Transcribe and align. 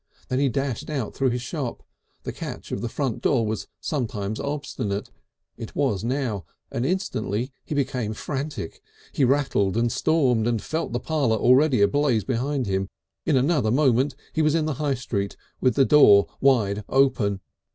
Then 0.29 0.39
he 0.39 0.49
dashed 0.49 0.89
out 0.89 1.13
through 1.13 1.29
his 1.29 1.43
shop. 1.43 1.83
The 2.23 2.33
catch 2.33 2.71
of 2.71 2.81
the 2.81 2.89
front 2.89 3.21
door 3.21 3.45
was 3.45 3.67
sometimes 3.79 4.39
obstinate; 4.39 5.11
it 5.57 5.75
was 5.75 6.03
now, 6.03 6.43
and 6.71 6.87
instantly 6.87 7.51
he 7.63 7.75
became 7.75 8.13
frantic. 8.15 8.81
He 9.13 9.23
rattled 9.23 9.77
and 9.77 9.91
stormed 9.91 10.47
and 10.47 10.59
felt 10.59 10.91
the 10.91 10.99
parlour 10.99 11.37
already 11.37 11.81
ablaze 11.83 12.23
behind 12.23 12.65
him. 12.65 12.89
In 13.27 13.37
another 13.37 13.69
moment 13.69 14.15
he 14.33 14.41
was 14.41 14.55
in 14.55 14.65
the 14.65 14.73
High 14.81 14.95
Street 14.95 15.37
with 15.59 15.75
the 15.75 15.85
door 15.85 16.25
wide 16.39 16.83
open. 16.89 17.41